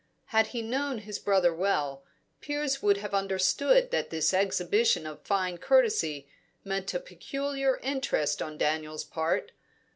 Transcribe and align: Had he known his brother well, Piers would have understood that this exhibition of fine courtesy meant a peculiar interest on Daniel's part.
Had 0.33 0.47
he 0.47 0.63
known 0.63 0.97
his 0.97 1.19
brother 1.19 1.53
well, 1.53 2.03
Piers 2.39 2.81
would 2.81 2.97
have 2.97 3.13
understood 3.13 3.91
that 3.91 4.09
this 4.09 4.33
exhibition 4.33 5.05
of 5.05 5.21
fine 5.21 5.59
courtesy 5.59 6.27
meant 6.63 6.91
a 6.95 6.99
peculiar 6.99 7.77
interest 7.83 8.41
on 8.41 8.57
Daniel's 8.57 9.03
part. 9.03 9.51